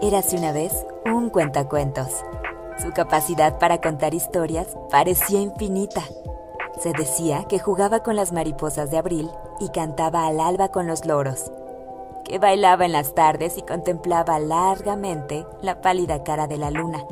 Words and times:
Érase 0.00 0.36
una 0.36 0.52
vez 0.52 0.86
un 1.04 1.30
cuentacuentos. 1.30 2.08
Su 2.78 2.92
capacidad 2.92 3.58
para 3.58 3.80
contar 3.80 4.14
historias 4.14 4.68
parecía 4.90 5.40
infinita. 5.40 6.02
Se 6.80 6.92
decía 6.92 7.44
que 7.48 7.58
jugaba 7.58 8.02
con 8.02 8.16
las 8.16 8.32
mariposas 8.32 8.90
de 8.90 8.98
abril 8.98 9.30
y 9.58 9.70
cantaba 9.70 10.26
al 10.26 10.40
alba 10.40 10.68
con 10.68 10.86
los 10.86 11.06
loros, 11.06 11.50
que 12.24 12.38
bailaba 12.38 12.84
en 12.84 12.92
las 12.92 13.14
tardes 13.14 13.56
y 13.56 13.62
contemplaba 13.62 14.38
largamente 14.38 15.46
la 15.62 15.80
pálida 15.80 16.22
cara 16.22 16.46
de 16.46 16.58
la 16.58 16.70
luna. 16.70 17.04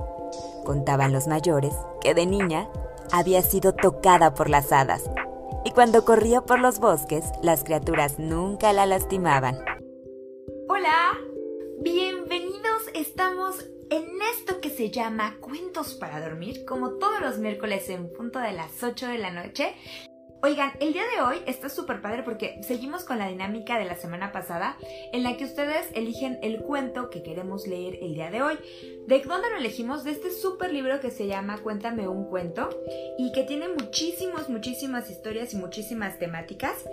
Contaban 0.65 1.13
los 1.13 1.27
mayores 1.27 1.75
que 2.01 2.15
de 2.15 2.27
niña 2.27 2.69
había 3.13 3.43
sido 3.43 3.73
tocada 3.73 4.35
por 4.35 4.51
las 4.51 4.73
hadas 4.73 5.05
y 5.65 5.71
cuando 5.71 6.05
corría 6.05 6.43
por 6.43 6.61
los 6.61 6.79
bosques 6.79 7.25
las 7.43 7.65
criaturas 7.65 8.19
nunca 8.19 8.73
la 8.73 8.87
lastimaban. 8.87 9.57
Hola, 10.69 11.19
bienvenidos, 11.83 12.83
estamos 12.95 13.65
en 13.91 14.05
esto 14.37 14.61
que 14.61 14.71
se 14.71 14.91
llama 14.91 15.37
Cuentos 15.41 15.95
para 15.95 16.21
Dormir, 16.21 16.65
como 16.65 16.95
todos 16.99 17.21
los 17.21 17.39
miércoles 17.39 17.89
en 17.89 18.13
punto 18.13 18.39
de 18.39 18.53
las 18.53 18.83
8 18.83 19.07
de 19.09 19.19
la 19.19 19.31
noche. 19.31 19.75
Oigan, 20.45 20.73
el 20.79 20.93
día 20.93 21.05
de 21.17 21.23
hoy 21.23 21.39
está 21.47 21.71
súper 21.71 22.03
padre 22.03 22.23
porque 22.23 22.63
seguimos 22.63 23.05
con 23.05 23.19
la 23.19 23.29
dinámica 23.29 23.79
de 23.79 23.87
la 23.87 23.97
semana 23.97 24.31
pasada 24.31 24.77
en 25.15 25.23
la 25.23 25.39
que 25.39 25.47
ustedes 25.47 25.87
eligen 25.95 26.39
el 26.43 26.61
cuento 26.61 27.09
que 27.09 27.23
queremos 27.23 27.67
leer 27.67 27.99
el 28.03 28.13
día 28.13 28.31
de 28.31 28.43
hoy. 28.43 28.59
¿De 29.07 29.21
dónde 29.21 29.49
lo 29.49 29.57
elegimos? 29.57 30.05
De 30.05 30.11
este 30.11 30.31
súper 30.31 30.71
libro 30.71 31.01
que 31.01 31.11
se 31.11 31.27
llama 31.27 31.63
Cuéntame 31.63 32.09
un 32.09 32.27
cuento 32.29 32.69
y 33.17 33.33
que 33.33 33.45
tiene 33.45 33.69
muchísimas, 33.69 34.51
muchísimas 34.51 35.11
historias 35.11 35.55
y 35.55 35.57
muchísimas 35.57 36.19
temáticas. 36.19 36.85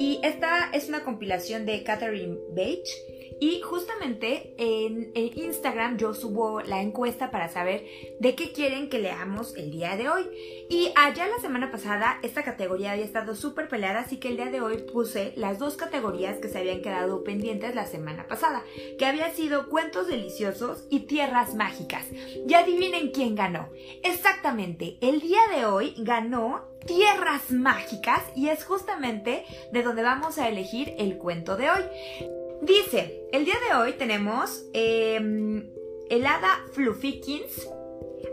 Y 0.00 0.18
esta 0.24 0.70
es 0.72 0.88
una 0.88 1.04
compilación 1.04 1.64
de 1.64 1.84
Catherine 1.84 2.36
Bage 2.56 3.15
y 3.40 3.60
justamente 3.60 4.54
en, 4.56 5.12
Instagram 5.14 5.98
yo 5.98 6.14
subo 6.14 6.60
la 6.60 6.80
encuesta 6.80 7.30
para 7.30 7.48
saber 7.48 7.84
de 8.20 8.34
qué 8.34 8.52
quieren 8.52 8.88
que 8.88 8.98
leamos 8.98 9.54
el 9.56 9.70
día 9.70 9.96
de 9.96 10.08
hoy. 10.08 10.24
Y 10.70 10.90
allá 10.96 11.26
la 11.26 11.38
semana 11.40 11.70
pasada 11.70 12.18
esta 12.22 12.42
categoría 12.42 12.92
había 12.92 13.04
estado 13.04 13.34
súper 13.34 13.68
peleada, 13.68 14.00
así 14.00 14.18
que 14.18 14.28
el 14.28 14.36
día 14.36 14.46
de 14.46 14.60
hoy 14.60 14.78
puse 14.92 15.32
las 15.36 15.58
dos 15.58 15.76
categorías 15.76 16.38
que 16.38 16.48
se 16.48 16.58
habían 16.58 16.82
quedado 16.82 17.24
pendientes 17.24 17.74
la 17.74 17.86
semana 17.86 18.26
pasada, 18.26 18.62
que 18.98 19.06
había 19.06 19.30
sido 19.30 19.68
cuentos 19.68 20.06
deliciosos 20.06 20.86
y 20.90 21.00
tierras 21.00 21.54
mágicas. 21.54 22.06
Y 22.46 22.54
adivinen 22.54 23.10
quién 23.10 23.34
ganó. 23.34 23.68
Exactamente, 24.02 24.96
el 25.00 25.20
día 25.20 25.40
de 25.54 25.66
hoy 25.66 25.94
ganó 25.98 26.76
Tierras 26.86 27.50
Mágicas 27.50 28.22
y 28.36 28.48
es 28.48 28.64
justamente 28.64 29.44
de 29.72 29.82
donde 29.82 30.02
vamos 30.02 30.38
a 30.38 30.48
elegir 30.48 30.94
el 30.98 31.18
cuento 31.18 31.56
de 31.56 31.68
hoy. 31.68 32.45
Dice, 32.62 33.26
el 33.32 33.44
día 33.44 33.54
de 33.68 33.76
hoy 33.76 33.92
tenemos 33.92 34.64
em, 34.72 35.70
el 36.08 36.26
hada 36.26 36.64
Fluffykins, 36.72 37.68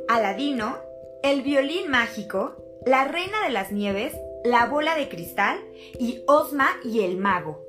Aladino, 0.08 0.78
el 1.24 1.42
violín 1.42 1.90
mágico, 1.90 2.56
la 2.86 3.06
reina 3.06 3.44
de 3.44 3.52
las 3.52 3.72
nieves, 3.72 4.14
la 4.44 4.66
bola 4.66 4.96
de 4.96 5.10
cristal 5.10 5.60
y 6.00 6.24
Osma 6.28 6.68
y 6.84 7.02
el 7.02 7.18
mago. 7.18 7.66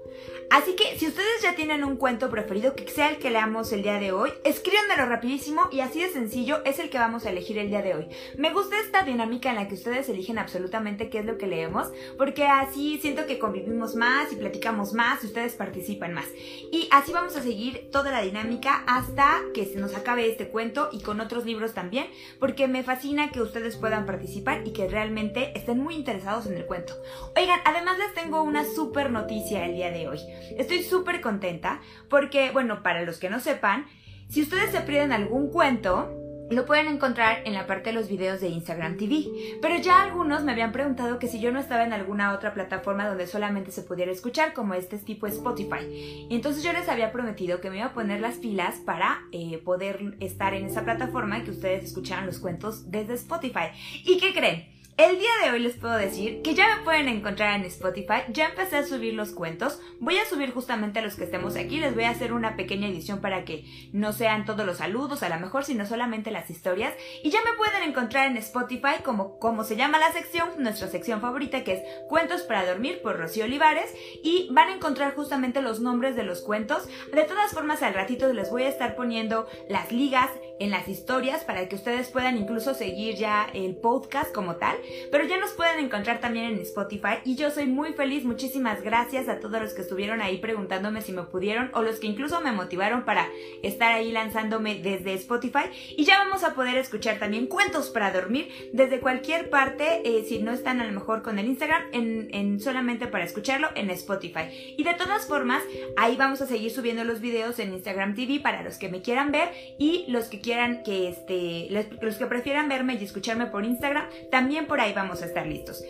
Así 0.51 0.77
que 0.77 0.99
si 0.99 1.09
ustedes 1.09 1.43
ya 1.43 1.57
tienen 1.57 1.85
un 1.85 1.97
cuento 1.97 2.31
preferido 2.31 2.75
que 2.75 2.89
sea 2.89 3.09
el 3.09 3.19
que 3.19 3.31
leamos 3.31 3.73
el 3.73 3.83
día 3.83 3.99
de 3.99 4.13
hoy, 4.13 4.31
escríbanmelo 4.45 5.07
rapidísimo 5.07 5.63
y 5.73 5.81
así 5.81 6.01
de 6.01 6.11
sencillo 6.11 6.63
es 6.65 6.79
el 6.79 6.91
que 6.91 6.99
vamos 6.99 7.27
a 7.27 7.31
elegir 7.31 7.59
el 7.59 7.71
día 7.71 7.83
de 7.83 7.95
hoy. 7.95 8.09
Me 8.37 8.53
gusta 8.53 8.79
esta 8.79 9.03
dinámica 9.03 9.51
en 9.51 9.57
la 9.57 9.69
que 9.69 9.75
ustedes 9.75 10.09
eligen 10.09 10.39
absolutamente 10.39 11.11
qué 11.11 11.21
es 11.21 11.25
lo 11.25 11.39
que 11.39 11.47
leemos, 11.47 11.91
porque 12.19 12.47
así 12.47 12.99
siento 13.01 13.27
que 13.27 13.39
convivimos 13.39 13.97
más 13.97 14.33
y 14.33 14.37
platicamos 14.37 14.93
más 14.93 15.25
y 15.25 15.27
ustedes 15.27 15.55
participan 15.55 16.13
más. 16.13 16.27
Y 16.71 16.89
así 16.93 17.13
vamos 17.13 17.37
a 17.37 17.43
seguir 17.43 17.89
toda 17.91 18.13
la 18.13 18.23
dinámica 18.23 18.85
hasta 18.87 19.41
que 19.55 19.65
se 19.65 19.79
nos 19.79 19.95
acabe 19.97 20.31
este 20.31 20.49
cuento 20.49 20.89
y 20.93 21.01
con 21.03 21.21
otros 21.21 21.45
libros 21.45 21.75
también, 21.75 22.07
porque 22.39 22.69
me 22.69 22.85
fascina 22.85 23.31
que 23.31 23.43
ustedes 23.43 23.77
puedan 23.77 24.07
participar 24.07 24.63
y 24.65 24.73
que 24.73 24.89
realmente 24.89 25.53
estén 25.57 25.81
muy 25.81 25.95
interesados 25.95 26.47
en 26.47 26.57
el 26.57 26.67
cuento. 26.67 26.95
Oigan, 27.37 27.61
además 27.65 27.99
les 27.99 28.15
tengo 28.15 28.43
una 28.43 28.65
súper 28.65 29.11
noticia 29.11 29.67
el 29.67 29.75
día 29.75 29.91
de 29.91 30.04
hoy. 30.04 30.04
Estoy 30.13 30.83
súper 30.83 31.21
contenta 31.21 31.81
porque, 32.09 32.51
bueno, 32.51 32.83
para 32.83 33.03
los 33.03 33.19
que 33.19 33.31
no 33.31 33.41
sepan, 33.41 33.87
si 34.29 34.43
ustedes 34.43 34.71
se 34.71 34.81
pierden 34.81 35.13
algún 35.13 35.51
cuento, 35.51 36.11
lo 36.51 36.67
pueden 36.67 36.89
encontrar 36.89 37.43
en 37.45 37.55
la 37.55 37.67
parte 37.67 37.91
de 37.91 37.95
los 37.95 38.09
videos 38.09 38.41
de 38.41 38.49
Instagram 38.49 38.97
TV. 38.97 39.59
Pero 39.63 39.77
ya 39.79 40.03
algunos 40.03 40.45
me 40.45 40.53
habían 40.53 40.73
preguntado 40.73 41.19
que 41.19 41.29
si 41.29 41.41
yo 41.41 41.53
no 41.53 41.59
estaba 41.59 41.85
en 41.85 41.93
alguna 41.93 42.33
otra 42.33 42.53
plataforma 42.53 43.09
donde 43.09 43.27
solamente 43.27 43.71
se 43.71 43.83
pudiera 43.83 44.13
escuchar, 44.13 44.53
como 44.53 44.75
este 44.75 44.99
tipo 44.99 45.27
Spotify. 45.27 46.27
Entonces 46.31 46.63
yo 46.63 46.73
les 46.73 46.89
había 46.89 47.13
prometido 47.13 47.61
que 47.61 47.71
me 47.71 47.79
iba 47.79 47.87
a 47.87 47.95
poner 47.95 48.21
las 48.21 48.37
pilas 48.37 48.77
para 48.85 49.23
eh, 49.33 49.59
poder 49.59 50.17
estar 50.21 50.55
en 50.55 50.67
esa 50.67 50.85
plataforma 50.85 51.39
y 51.39 51.45
que 51.45 51.51
ustedes 51.51 51.85
escucharan 51.85 52.27
los 52.27 52.39
cuentos 52.39 52.91
desde 52.91 53.15
Spotify. 53.15 53.71
¿Y 54.05 54.19
qué 54.19 54.33
creen? 54.35 54.74
El 54.97 55.19
día 55.19 55.31
de 55.43 55.51
hoy 55.51 55.59
les 55.59 55.75
puedo 55.75 55.97
decir 55.97 56.41
que 56.43 56.55
ya 56.55 56.77
me 56.77 56.85
pueden 56.85 57.09
encontrar 57.09 57.59
en 57.59 57.67
Spotify, 57.67 58.23
ya 58.29 58.51
empecé 58.51 58.77
a 58.77 58.87
subir 58.87 59.15
los 59.15 59.31
cuentos, 59.31 59.81
voy 59.99 60.19
a 60.19 60.25
subir 60.25 60.53
justamente 60.53 61.01
a 61.01 61.03
los 61.03 61.17
que 61.17 61.25
estemos 61.25 61.57
aquí, 61.57 61.81
les 61.81 61.97
voy 61.97 62.05
a 62.05 62.11
hacer 62.11 62.33
una 62.33 62.55
pequeña 62.55 62.87
edición 62.87 63.21
para 63.21 63.45
que 63.45 63.65
no 63.93 64.13
sean 64.13 64.45
todos 64.45 64.65
los 64.65 64.79
saludos 64.79 65.25
a 65.25 65.29
lo 65.29 65.41
mejor, 65.41 65.65
sino 65.65 65.85
solamente 65.85 66.31
las 66.31 66.49
historias, 66.49 66.95
y 67.25 67.31
ya 67.31 67.41
me 67.41 67.57
pueden 67.57 67.89
encontrar 67.91 68.31
en 68.31 68.37
Spotify 68.37 69.03
como, 69.05 69.41
como 69.41 69.65
se 69.65 69.75
llama 69.75 69.99
la 69.99 70.13
sección, 70.13 70.51
nuestra 70.59 70.87
sección 70.87 71.21
favorita 71.21 71.65
que 71.65 71.73
es 71.73 71.83
Cuentos 72.09 72.43
para 72.43 72.65
Dormir 72.65 73.03
por 73.03 73.19
Rocío 73.19 73.47
Olivares, 73.47 73.93
y 74.23 74.49
van 74.53 74.69
a 74.69 74.75
encontrar 74.77 75.17
justamente 75.17 75.61
los 75.61 75.81
nombres 75.81 76.15
de 76.15 76.23
los 76.23 76.41
cuentos, 76.41 76.89
de 77.13 77.25
todas 77.25 77.51
formas 77.51 77.83
al 77.83 77.95
ratito 77.95 78.33
les 78.33 78.49
voy 78.49 78.63
a 78.63 78.69
estar 78.69 78.95
poniendo 78.95 79.49
las 79.69 79.91
ligas 79.91 80.31
en 80.61 80.71
las 80.71 80.87
historias 80.87 81.43
para 81.43 81.69
que 81.69 81.75
ustedes 81.75 82.11
puedan 82.11 82.37
incluso 82.37 82.75
seguir 82.75 83.17
ya 83.17 83.49
el 83.55 83.75
podcast 83.75 84.33
como 84.33 84.55
tal 84.55 84.77
pero 85.11 85.25
ya 85.25 85.39
nos 85.39 85.53
pueden 85.53 85.85
encontrar 85.85 86.21
también 86.21 86.47
en 86.47 86.59
Spotify 86.61 87.19
y 87.25 87.37
yo 87.37 87.51
soy 87.51 87.67
muy 87.67 87.93
feliz. 87.93 88.25
Muchísimas 88.25 88.83
gracias 88.83 89.29
a 89.29 89.41
todos 89.41 89.61
los 89.61 89.75
que 89.75 89.83
estuvieron 89.83 90.21
ahí 90.21 90.39
preguntándome 90.39 91.03
si 91.03 91.13
me 91.13 91.23
pudieron 91.23 91.71
o 91.75 91.83
los 91.83 91.99
que 91.99 92.07
incluso 92.07 92.41
me 92.41 92.53
motivaron 92.53 93.05
para 93.05 93.29
estar 93.63 93.93
ahí 93.93 94.13
lanzándome 94.13 94.77
desde 94.77 95.15
Spotify. 95.15 95.65
Y 95.97 96.05
ya 96.05 96.19
vamos 96.19 96.45
a 96.45 96.55
poder 96.55 96.77
escuchar 96.77 97.19
también 97.19 97.47
cuentos 97.47 97.91
para 97.91 98.11
dormir 98.11 98.49
desde 98.73 99.01
cualquier 99.01 99.51
parte, 99.51 100.03
eh, 100.05 100.25
si 100.27 100.39
no 100.39 100.53
están 100.53 100.81
a 100.81 100.85
lo 100.85 100.93
mejor 100.93 101.23
con 101.23 101.39
el 101.39 101.47
Instagram, 101.47 101.83
en, 101.93 102.29
en 102.33 102.61
solamente 102.61 103.07
para 103.07 103.25
escucharlo 103.25 103.69
en 103.75 103.91
Spotify. 103.91 104.75
Y 104.77 104.85
de 104.85 104.95
todas 104.95 105.27
formas, 105.27 105.63
ahí 105.97 106.17
vamos 106.17 106.41
a 106.41 106.47
seguir 106.47 106.71
subiendo 106.71 107.05
los 107.05 107.21
videos 107.21 107.59
en 107.59 107.73
Instagram 107.73 108.15
TV 108.15 108.41
para 108.41 108.63
los 108.63 108.79
que 108.79 108.89
me 108.89 109.03
quieran 109.03 109.33
ver 109.33 109.51
y 109.79 110.05
los 110.09 110.27
que 110.27 110.41
quieran 110.41 110.83
que 110.83 111.09
este, 111.09 111.69
los 112.01 112.17
que 112.17 112.27
prefieran 112.27 112.69
verme 112.69 112.95
y 112.95 113.05
escucharme 113.05 113.47
por 113.47 113.65
Instagram, 113.65 114.09
también 114.31 114.67
ahí 114.81 114.93
vamos 114.93 115.23
a 115.23 115.27
estar 115.27 115.47
listos. 115.47 115.83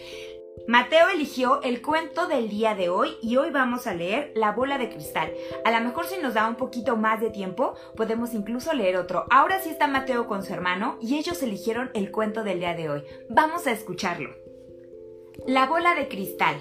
Mateo 0.66 1.08
eligió 1.10 1.60
el 1.62 1.82
cuento 1.82 2.26
del 2.26 2.48
día 2.48 2.74
de 2.74 2.88
hoy 2.88 3.10
y 3.20 3.36
hoy 3.36 3.50
vamos 3.50 3.86
a 3.86 3.92
leer 3.92 4.32
La 4.34 4.52
bola 4.52 4.78
de 4.78 4.88
cristal. 4.88 5.30
A 5.62 5.70
lo 5.70 5.84
mejor 5.84 6.06
si 6.06 6.16
nos 6.18 6.32
da 6.32 6.48
un 6.48 6.54
poquito 6.54 6.96
más 6.96 7.20
de 7.20 7.28
tiempo, 7.28 7.74
podemos 7.96 8.32
incluso 8.32 8.72
leer 8.72 8.96
otro. 8.96 9.26
Ahora 9.30 9.60
sí 9.60 9.68
está 9.68 9.88
Mateo 9.88 10.26
con 10.26 10.42
su 10.42 10.54
hermano 10.54 10.96
y 11.02 11.18
ellos 11.18 11.42
eligieron 11.42 11.90
el 11.92 12.10
cuento 12.10 12.44
del 12.44 12.60
día 12.60 12.74
de 12.74 12.88
hoy. 12.88 13.02
Vamos 13.28 13.66
a 13.66 13.72
escucharlo. 13.72 14.30
La 15.46 15.66
bola 15.66 15.94
de 15.94 16.08
cristal. 16.08 16.56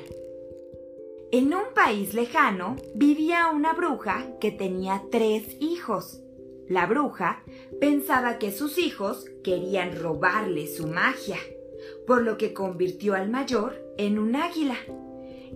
En 1.32 1.54
un 1.54 1.74
país 1.74 2.14
lejano 2.14 2.76
vivía 2.94 3.48
una 3.48 3.72
bruja 3.72 4.38
que 4.42 4.52
tenía 4.52 5.04
tres 5.12 5.56
hijos. 5.62 6.20
La 6.68 6.88
bruja 6.88 7.44
pensaba 7.80 8.38
que 8.38 8.52
sus 8.52 8.78
hijos 8.78 9.26
querían 9.44 9.98
robarle 9.98 10.68
su 10.68 10.88
magia 10.88 11.38
por 12.06 12.22
lo 12.22 12.38
que 12.38 12.54
convirtió 12.54 13.14
al 13.16 13.30
mayor 13.30 13.82
en 13.98 14.20
un 14.20 14.36
águila 14.36 14.78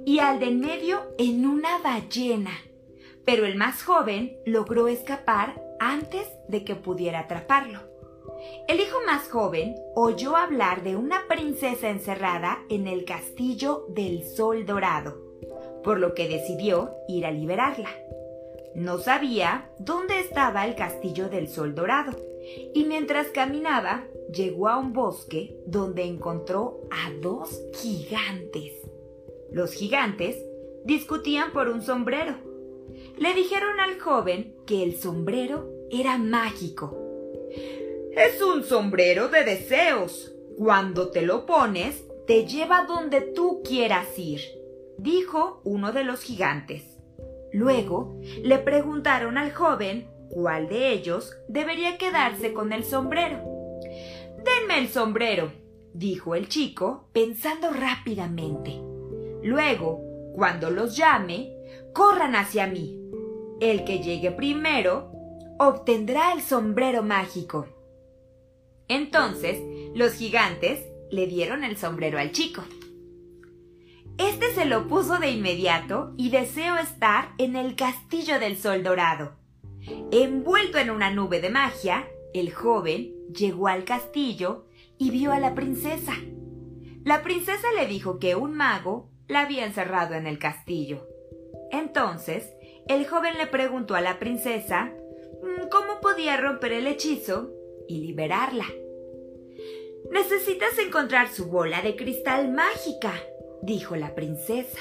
y 0.05 0.19
al 0.19 0.39
de 0.39 0.47
en 0.47 0.59
medio 0.59 1.01
en 1.17 1.45
una 1.45 1.79
ballena. 1.79 2.51
Pero 3.25 3.45
el 3.45 3.55
más 3.55 3.83
joven 3.83 4.37
logró 4.45 4.87
escapar 4.87 5.61
antes 5.79 6.27
de 6.47 6.63
que 6.63 6.75
pudiera 6.75 7.19
atraparlo. 7.19 7.81
El 8.67 8.79
hijo 8.79 8.97
más 9.05 9.29
joven 9.29 9.75
oyó 9.95 10.35
hablar 10.35 10.83
de 10.83 10.95
una 10.95 11.27
princesa 11.27 11.89
encerrada 11.89 12.59
en 12.69 12.87
el 12.87 13.05
castillo 13.05 13.85
del 13.89 14.23
Sol 14.23 14.65
Dorado, 14.65 15.17
por 15.83 15.99
lo 15.99 16.13
que 16.13 16.27
decidió 16.27 16.93
ir 17.07 17.25
a 17.25 17.31
liberarla. 17.31 17.89
No 18.75 18.99
sabía 18.99 19.69
dónde 19.79 20.19
estaba 20.19 20.65
el 20.65 20.75
castillo 20.75 21.29
del 21.29 21.47
Sol 21.47 21.73
Dorado, 21.73 22.15
y 22.73 22.85
mientras 22.85 23.27
caminaba 23.29 24.03
llegó 24.33 24.67
a 24.67 24.77
un 24.77 24.93
bosque 24.93 25.57
donde 25.65 26.03
encontró 26.03 26.81
a 26.91 27.11
dos 27.21 27.61
gigantes. 27.73 28.73
Los 29.51 29.73
gigantes 29.73 30.37
discutían 30.85 31.51
por 31.51 31.69
un 31.69 31.81
sombrero. 31.81 32.35
Le 33.17 33.33
dijeron 33.33 33.79
al 33.79 33.99
joven 33.99 34.55
que 34.65 34.83
el 34.83 34.95
sombrero 34.95 35.69
era 35.89 36.17
mágico. 36.17 36.97
Es 38.11 38.41
un 38.41 38.63
sombrero 38.63 39.29
de 39.29 39.43
deseos. 39.43 40.33
Cuando 40.57 41.11
te 41.11 41.21
lo 41.21 41.45
pones, 41.45 42.03
te 42.25 42.45
lleva 42.45 42.85
donde 42.87 43.21
tú 43.21 43.61
quieras 43.63 44.17
ir, 44.17 44.41
dijo 44.97 45.61
uno 45.63 45.91
de 45.93 46.03
los 46.03 46.21
gigantes. 46.21 46.83
Luego 47.53 48.19
le 48.43 48.57
preguntaron 48.57 49.37
al 49.37 49.53
joven 49.53 50.09
cuál 50.29 50.67
de 50.67 50.91
ellos 50.91 51.37
debería 51.47 51.97
quedarse 51.97 52.53
con 52.53 52.73
el 52.73 52.83
sombrero. 52.83 53.56
Denme 54.37 54.79
el 54.79 54.89
sombrero, 54.89 55.51
dijo 55.93 56.35
el 56.35 56.47
chico, 56.47 57.09
pensando 57.13 57.71
rápidamente. 57.71 58.79
Luego, 59.43 60.01
cuando 60.35 60.69
los 60.69 60.95
llame, 60.95 61.51
corran 61.93 62.35
hacia 62.35 62.67
mí. 62.67 62.99
El 63.59 63.83
que 63.83 63.99
llegue 63.99 64.31
primero 64.31 65.11
obtendrá 65.57 66.33
el 66.33 66.41
sombrero 66.41 67.01
mágico. 67.01 67.67
Entonces, 68.87 69.59
los 69.95 70.13
gigantes 70.13 70.85
le 71.09 71.25
dieron 71.25 71.63
el 71.63 71.77
sombrero 71.77 72.19
al 72.19 72.31
chico. 72.31 72.63
Este 74.17 74.53
se 74.53 74.65
lo 74.65 74.87
puso 74.87 75.19
de 75.19 75.31
inmediato 75.31 76.13
y 76.17 76.29
deseó 76.29 76.77
estar 76.77 77.29
en 77.37 77.55
el 77.55 77.75
castillo 77.75 78.39
del 78.39 78.57
sol 78.57 78.83
dorado. 78.83 79.35
Envuelto 80.11 80.77
en 80.77 80.89
una 80.89 81.11
nube 81.11 81.39
de 81.39 81.49
magia, 81.49 82.07
el 82.33 82.53
joven 82.53 83.16
llegó 83.33 83.67
al 83.67 83.83
castillo 83.83 84.65
y 84.97 85.11
vio 85.11 85.31
a 85.31 85.39
la 85.39 85.55
princesa. 85.55 86.13
La 87.03 87.23
princesa 87.23 87.67
le 87.77 87.87
dijo 87.87 88.19
que 88.19 88.35
un 88.35 88.55
mago 88.55 89.09
la 89.27 89.41
había 89.41 89.65
encerrado 89.65 90.15
en 90.15 90.27
el 90.27 90.39
castillo. 90.39 91.07
Entonces, 91.71 92.53
el 92.87 93.05
joven 93.07 93.37
le 93.37 93.47
preguntó 93.47 93.95
a 93.95 94.01
la 94.01 94.19
princesa 94.19 94.93
mm, 95.41 95.67
cómo 95.69 95.99
podía 96.01 96.37
romper 96.37 96.73
el 96.73 96.87
hechizo 96.87 97.51
y 97.87 97.99
liberarla. 97.99 98.65
Necesitas 100.11 100.77
encontrar 100.79 101.29
su 101.29 101.47
bola 101.47 101.81
de 101.81 101.95
cristal 101.95 102.51
mágica, 102.51 103.13
dijo 103.61 103.95
la 103.95 104.15
princesa. 104.15 104.79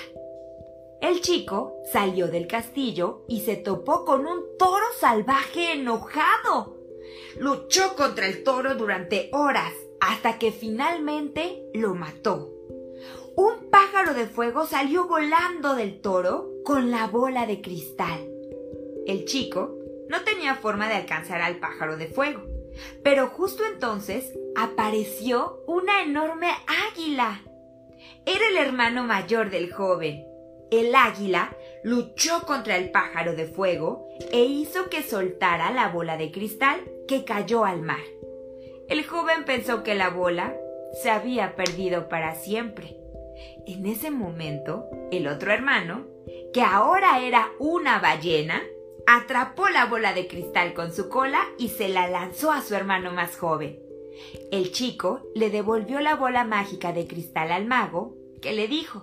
El 1.00 1.20
chico 1.20 1.76
salió 1.92 2.28
del 2.28 2.46
castillo 2.46 3.24
y 3.28 3.40
se 3.40 3.56
topó 3.56 4.04
con 4.04 4.26
un 4.26 4.56
toro 4.58 4.86
salvaje 4.98 5.72
enojado. 5.72 6.75
Luchó 7.38 7.94
contra 7.96 8.26
el 8.26 8.42
toro 8.42 8.74
durante 8.74 9.28
horas 9.32 9.72
hasta 10.00 10.38
que 10.38 10.52
finalmente 10.52 11.62
lo 11.74 11.94
mató. 11.94 12.52
Un 13.36 13.68
pájaro 13.70 14.14
de 14.14 14.26
fuego 14.26 14.66
salió 14.66 15.06
volando 15.06 15.74
del 15.74 16.00
toro 16.00 16.48
con 16.64 16.90
la 16.90 17.06
bola 17.06 17.46
de 17.46 17.60
cristal. 17.60 18.26
El 19.06 19.26
chico 19.26 19.76
no 20.08 20.22
tenía 20.22 20.54
forma 20.54 20.88
de 20.88 20.94
alcanzar 20.94 21.42
al 21.42 21.56
pájaro 21.58 21.96
de 21.96 22.06
fuego, 22.06 22.42
pero 23.02 23.28
justo 23.28 23.62
entonces 23.70 24.32
apareció 24.56 25.62
una 25.66 26.02
enorme 26.02 26.48
águila. 26.90 27.42
Era 28.24 28.48
el 28.48 28.56
hermano 28.56 29.04
mayor 29.04 29.50
del 29.50 29.72
joven. 29.72 30.24
El 30.70 30.94
águila 30.94 31.54
luchó 31.84 32.42
contra 32.46 32.76
el 32.76 32.90
pájaro 32.90 33.34
de 33.34 33.46
fuego 33.46 34.08
e 34.32 34.44
hizo 34.44 34.88
que 34.88 35.02
soltara 35.02 35.70
la 35.72 35.88
bola 35.88 36.16
de 36.16 36.32
cristal 36.32 36.80
que 37.06 37.24
cayó 37.24 37.64
al 37.64 37.82
mar. 37.82 38.04
El 38.88 39.04
joven 39.04 39.44
pensó 39.44 39.82
que 39.82 39.94
la 39.94 40.10
bola 40.10 40.56
se 41.02 41.10
había 41.10 41.56
perdido 41.56 42.08
para 42.08 42.34
siempre. 42.34 42.96
En 43.66 43.86
ese 43.86 44.10
momento, 44.10 44.86
el 45.10 45.26
otro 45.26 45.52
hermano, 45.52 46.06
que 46.52 46.62
ahora 46.62 47.20
era 47.20 47.50
una 47.58 47.98
ballena, 47.98 48.62
atrapó 49.06 49.68
la 49.68 49.86
bola 49.86 50.14
de 50.14 50.26
cristal 50.26 50.74
con 50.74 50.92
su 50.92 51.08
cola 51.08 51.40
y 51.58 51.68
se 51.68 51.88
la 51.88 52.08
lanzó 52.08 52.50
a 52.52 52.62
su 52.62 52.74
hermano 52.74 53.12
más 53.12 53.36
joven. 53.36 53.78
El 54.50 54.72
chico 54.72 55.20
le 55.34 55.50
devolvió 55.50 56.00
la 56.00 56.16
bola 56.16 56.44
mágica 56.44 56.92
de 56.92 57.06
cristal 57.06 57.52
al 57.52 57.66
mago, 57.66 58.16
que 58.40 58.52
le 58.52 58.68
dijo, 58.68 59.02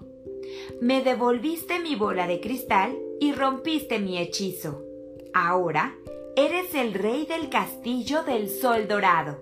Me 0.82 1.04
devolviste 1.04 1.80
mi 1.80 1.96
bola 1.96 2.28
de 2.28 2.40
cristal 2.40 2.98
y 3.20 3.34
rompiste 3.34 4.00
mi 4.00 4.18
hechizo. 4.18 4.84
Ahora 5.34 5.96
eres 6.36 6.74
el 6.74 6.94
rey 6.94 7.26
del 7.26 7.50
castillo 7.50 8.24
del 8.24 8.50
sol 8.50 8.88
dorado. 8.88 9.40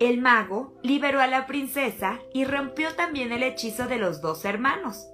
El 0.00 0.18
mago 0.18 0.74
liberó 0.82 1.20
a 1.20 1.26
la 1.26 1.46
princesa 1.46 2.20
y 2.32 2.44
rompió 2.44 2.94
también 2.94 3.32
el 3.32 3.42
hechizo 3.42 3.86
de 3.86 3.98
los 3.98 4.20
dos 4.20 4.44
hermanos. 4.44 5.06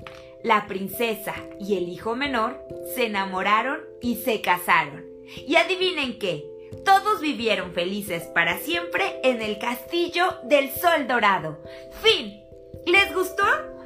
La 0.43 0.67
princesa 0.67 1.35
y 1.61 1.77
el 1.77 1.89
hijo 1.89 2.17
menor 2.17 2.59
se 2.95 3.07
enamoraron 3.07 3.81
y 4.01 4.17
se 4.17 4.41
casaron. 4.41 5.05
Y 5.47 5.57
adivinen 5.57 6.19
qué, 6.19 6.47
todos 6.85 7.21
vivieron 7.21 7.73
felices 7.73 8.25
para 8.35 8.59
siempre 8.59 9.21
en 9.23 9.43
el 9.43 9.59
castillo 9.59 10.39
del 10.45 10.71
sol 10.71 11.07
dorado. 11.07 11.59
Fin. 12.03 12.43
¿Les 12.87 13.13
gustó? 13.15 13.45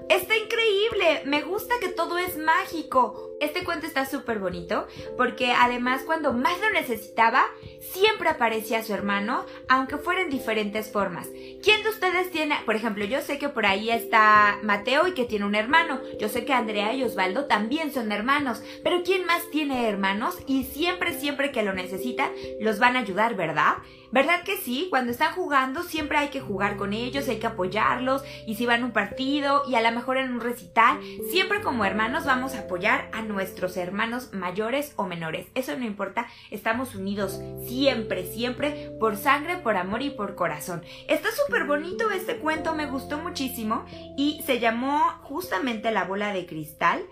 Está 0.08 0.36
increíble. 0.36 1.22
Me 1.24 1.42
gusta 1.42 1.74
que 1.80 1.88
todo 1.88 2.18
es 2.18 2.36
mágico. 2.36 3.31
Este 3.42 3.64
cuento 3.64 3.88
está 3.88 4.06
súper 4.06 4.38
bonito 4.38 4.86
porque 5.16 5.50
además 5.50 6.02
cuando 6.06 6.32
más 6.32 6.60
lo 6.60 6.70
necesitaba, 6.70 7.42
siempre 7.80 8.28
aparecía 8.28 8.84
su 8.84 8.94
hermano, 8.94 9.44
aunque 9.68 9.96
fuera 9.96 10.22
en 10.22 10.30
diferentes 10.30 10.92
formas. 10.92 11.26
¿Quién 11.60 11.82
de 11.82 11.88
ustedes 11.88 12.30
tiene, 12.30 12.54
por 12.64 12.76
ejemplo, 12.76 13.04
yo 13.04 13.20
sé 13.20 13.38
que 13.38 13.48
por 13.48 13.66
ahí 13.66 13.90
está 13.90 14.60
Mateo 14.62 15.08
y 15.08 15.14
que 15.14 15.24
tiene 15.24 15.44
un 15.44 15.56
hermano, 15.56 16.00
yo 16.20 16.28
sé 16.28 16.44
que 16.44 16.52
Andrea 16.52 16.94
y 16.94 17.02
Osvaldo 17.02 17.46
también 17.46 17.92
son 17.92 18.12
hermanos, 18.12 18.62
pero 18.84 19.02
¿quién 19.02 19.26
más 19.26 19.50
tiene 19.50 19.88
hermanos? 19.88 20.38
Y 20.46 20.62
siempre, 20.62 21.18
siempre 21.18 21.50
que 21.50 21.64
lo 21.64 21.72
necesitan, 21.72 22.30
los 22.60 22.78
van 22.78 22.94
a 22.94 23.00
ayudar, 23.00 23.34
¿verdad? 23.34 23.78
¿Verdad 24.12 24.42
que 24.44 24.58
sí? 24.58 24.88
Cuando 24.90 25.10
están 25.10 25.32
jugando 25.32 25.82
siempre 25.82 26.18
hay 26.18 26.28
que 26.28 26.42
jugar 26.42 26.76
con 26.76 26.92
ellos, 26.92 27.28
hay 27.28 27.38
que 27.38 27.46
apoyarlos 27.46 28.22
y 28.46 28.56
si 28.56 28.66
van 28.66 28.82
a 28.82 28.84
un 28.84 28.92
partido 28.92 29.62
y 29.66 29.74
a 29.74 29.80
lo 29.80 29.90
mejor 29.90 30.18
en 30.18 30.34
un 30.34 30.40
recital, 30.40 31.00
siempre 31.30 31.62
como 31.62 31.86
hermanos 31.86 32.26
vamos 32.26 32.54
a 32.54 32.60
apoyar 32.60 33.08
a 33.14 33.22
nuestros 33.22 33.78
hermanos 33.78 34.34
mayores 34.34 34.92
o 34.96 35.06
menores. 35.06 35.46
Eso 35.54 35.74
no 35.78 35.86
importa, 35.86 36.26
estamos 36.50 36.94
unidos 36.94 37.40
siempre, 37.66 38.26
siempre 38.26 38.92
por 39.00 39.16
sangre, 39.16 39.56
por 39.56 39.78
amor 39.78 40.02
y 40.02 40.10
por 40.10 40.34
corazón. 40.34 40.82
Está 41.08 41.30
súper 41.32 41.64
bonito 41.64 42.10
este 42.10 42.36
cuento, 42.36 42.74
me 42.74 42.90
gustó 42.90 43.16
muchísimo 43.16 43.86
y 44.18 44.42
se 44.44 44.60
llamó 44.60 45.00
justamente 45.22 45.90
La 45.90 46.04
bola 46.04 46.34
de 46.34 46.44
cristal 46.44 47.02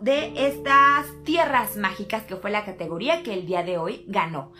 de 0.00 0.32
estas 0.48 1.06
tierras 1.24 1.76
mágicas 1.76 2.24
que 2.24 2.36
fue 2.36 2.50
la 2.50 2.64
categoría 2.64 3.22
que 3.22 3.32
el 3.32 3.46
día 3.46 3.62
de 3.62 3.78
hoy 3.78 4.04
ganó. 4.08 4.52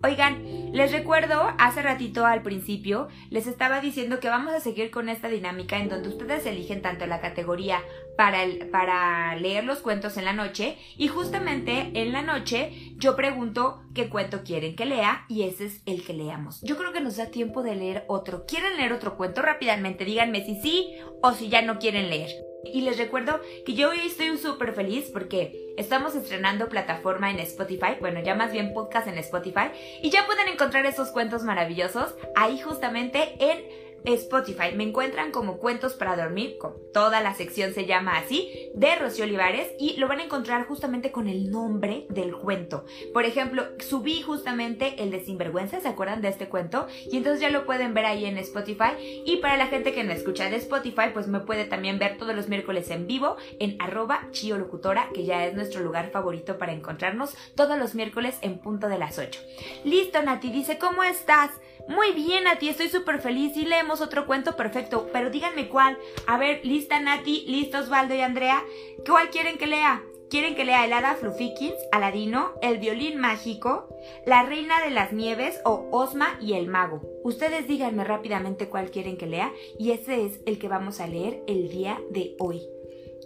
Oigan, 0.00 0.72
les 0.72 0.92
recuerdo, 0.92 1.52
hace 1.58 1.82
ratito 1.82 2.24
al 2.24 2.42
principio 2.42 3.08
les 3.30 3.48
estaba 3.48 3.80
diciendo 3.80 4.20
que 4.20 4.28
vamos 4.28 4.54
a 4.54 4.60
seguir 4.60 4.92
con 4.92 5.08
esta 5.08 5.28
dinámica 5.28 5.76
en 5.76 5.88
donde 5.88 6.08
ustedes 6.08 6.46
eligen 6.46 6.82
tanto 6.82 7.04
la 7.06 7.20
categoría 7.20 7.82
para, 8.16 8.38
para 8.70 9.34
leer 9.36 9.64
los 9.64 9.80
cuentos 9.80 10.16
en 10.16 10.24
la 10.24 10.32
noche 10.32 10.78
y 10.96 11.08
justamente 11.08 11.90
en 11.94 12.12
la 12.12 12.22
noche 12.22 12.94
yo 12.96 13.16
pregunto 13.16 13.82
qué 13.92 14.08
cuento 14.08 14.44
quieren 14.44 14.76
que 14.76 14.86
lea 14.86 15.24
y 15.28 15.42
ese 15.42 15.66
es 15.66 15.82
el 15.84 16.04
que 16.04 16.14
leamos. 16.14 16.60
Yo 16.62 16.76
creo 16.76 16.92
que 16.92 17.00
nos 17.00 17.16
da 17.16 17.26
tiempo 17.26 17.64
de 17.64 17.74
leer 17.74 18.04
otro. 18.06 18.46
¿Quieren 18.46 18.76
leer 18.76 18.92
otro 18.92 19.16
cuento? 19.16 19.42
Rápidamente 19.42 20.04
díganme 20.04 20.44
si 20.44 20.60
sí 20.62 20.90
o 21.22 21.32
si 21.32 21.48
ya 21.48 21.62
no 21.62 21.80
quieren 21.80 22.08
leer. 22.08 22.30
Y 22.64 22.82
les 22.82 22.98
recuerdo 22.98 23.40
que 23.64 23.74
yo 23.74 23.90
hoy 23.90 24.00
estoy 24.04 24.36
súper 24.36 24.74
feliz 24.74 25.10
porque 25.12 25.74
estamos 25.76 26.14
estrenando 26.14 26.68
plataforma 26.68 27.30
en 27.30 27.38
Spotify, 27.38 27.96
bueno, 28.00 28.20
ya 28.20 28.34
más 28.34 28.52
bien 28.52 28.74
podcast 28.74 29.06
en 29.06 29.18
Spotify, 29.18 29.70
y 30.02 30.10
ya 30.10 30.26
pueden 30.26 30.48
encontrar 30.48 30.84
esos 30.86 31.10
cuentos 31.10 31.44
maravillosos 31.44 32.14
ahí 32.34 32.58
justamente 32.60 33.36
en 33.38 33.87
Spotify. 34.04 34.74
Me 34.74 34.84
encuentran 34.84 35.30
como 35.30 35.58
Cuentos 35.58 35.94
para 35.94 36.16
Dormir, 36.16 36.56
con 36.58 36.74
toda 36.92 37.20
la 37.20 37.34
sección 37.34 37.72
se 37.72 37.86
llama 37.86 38.16
así, 38.18 38.70
de 38.74 38.94
Rocío 38.96 39.24
Olivares, 39.24 39.68
y 39.78 39.96
lo 39.96 40.08
van 40.08 40.20
a 40.20 40.24
encontrar 40.24 40.66
justamente 40.66 41.12
con 41.12 41.28
el 41.28 41.50
nombre 41.50 42.06
del 42.10 42.34
cuento. 42.34 42.84
Por 43.12 43.24
ejemplo, 43.24 43.64
subí 43.78 44.22
justamente 44.22 45.02
el 45.02 45.10
de 45.10 45.24
Sinvergüenza, 45.24 45.80
¿se 45.80 45.88
acuerdan 45.88 46.22
de 46.22 46.28
este 46.28 46.48
cuento? 46.48 46.86
Y 47.10 47.16
entonces 47.16 47.40
ya 47.40 47.50
lo 47.50 47.66
pueden 47.66 47.94
ver 47.94 48.06
ahí 48.06 48.24
en 48.24 48.38
Spotify. 48.38 49.22
Y 49.24 49.36
para 49.38 49.56
la 49.56 49.66
gente 49.66 49.92
que 49.92 50.04
me 50.04 50.14
escucha 50.14 50.48
de 50.48 50.56
Spotify, 50.56 51.10
pues 51.12 51.26
me 51.26 51.40
puede 51.40 51.64
también 51.64 51.98
ver 51.98 52.16
todos 52.16 52.34
los 52.34 52.48
miércoles 52.48 52.90
en 52.90 53.06
vivo 53.06 53.36
en 53.58 53.76
arroba 53.80 54.28
chiolocutora, 54.30 55.10
que 55.12 55.24
ya 55.24 55.46
es 55.46 55.54
nuestro 55.54 55.80
lugar 55.80 56.10
favorito 56.10 56.58
para 56.58 56.72
encontrarnos 56.72 57.34
todos 57.54 57.78
los 57.78 57.94
miércoles 57.94 58.38
en 58.42 58.58
punto 58.58 58.88
de 58.88 58.98
las 58.98 59.18
8. 59.18 59.40
Listo, 59.84 60.22
Nati, 60.22 60.50
dice, 60.50 60.78
¿cómo 60.78 61.02
estás? 61.02 61.50
Muy 61.88 62.12
bien, 62.12 62.44
Nati, 62.44 62.68
estoy 62.68 62.88
súper 62.88 63.20
feliz 63.20 63.56
y 63.56 63.64
leemos 63.64 64.02
otro 64.02 64.26
cuento 64.26 64.56
perfecto, 64.56 65.08
pero 65.10 65.30
díganme 65.30 65.68
cuál. 65.68 65.96
A 66.26 66.36
ver, 66.36 66.60
lista 66.62 67.00
Nati, 67.00 67.46
listo 67.46 67.78
Osvaldo 67.78 68.14
y 68.14 68.20
Andrea, 68.20 68.62
¿cuál 69.06 69.30
quieren 69.30 69.56
que 69.56 69.66
lea? 69.66 70.02
¿Quieren 70.28 70.54
que 70.54 70.66
lea 70.66 70.84
el 70.84 70.92
hada 70.92 71.14
Flufikins, 71.14 71.78
Aladino, 71.90 72.52
el 72.60 72.76
violín 72.76 73.18
mágico, 73.18 73.88
la 74.26 74.42
reina 74.42 74.82
de 74.84 74.90
las 74.90 75.14
nieves 75.14 75.58
o 75.64 75.88
Osma 75.90 76.38
y 76.42 76.52
el 76.52 76.66
mago? 76.66 77.00
Ustedes 77.24 77.66
díganme 77.66 78.04
rápidamente 78.04 78.68
cuál 78.68 78.90
quieren 78.90 79.16
que 79.16 79.26
lea 79.26 79.50
y 79.78 79.92
ese 79.92 80.26
es 80.26 80.40
el 80.44 80.58
que 80.58 80.68
vamos 80.68 81.00
a 81.00 81.06
leer 81.06 81.42
el 81.46 81.70
día 81.70 81.98
de 82.10 82.36
hoy. 82.38 82.60